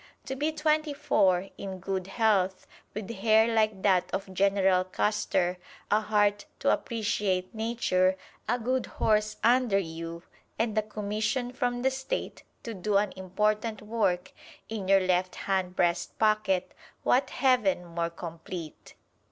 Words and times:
To 0.25 0.35
be 0.35 0.51
twenty 0.51 0.95
four, 0.95 1.51
in 1.59 1.77
good 1.79 2.07
health, 2.07 2.65
with 2.95 3.07
hair 3.11 3.53
like 3.53 3.83
that 3.83 4.09
of 4.11 4.33
General 4.33 4.83
Custer, 4.83 5.59
a 5.91 5.99
heart 6.01 6.45
to 6.57 6.73
appreciate 6.73 7.53
Nature, 7.53 8.15
a 8.49 8.57
good 8.57 8.87
horse 8.87 9.35
under 9.43 9.77
you, 9.77 10.23
and 10.57 10.75
a 10.75 10.81
commission 10.81 11.53
from 11.53 11.83
the 11.83 11.91
State 11.91 12.41
to 12.63 12.73
do 12.73 12.97
an 12.97 13.13
important 13.15 13.83
work, 13.83 14.33
in 14.69 14.87
your 14.87 15.01
left 15.01 15.35
hand 15.35 15.75
breast 15.75 16.17
pocket 16.17 16.73
what 17.03 17.29
Heaven 17.29 17.85
more 17.85 18.09
complete! 18.09 18.95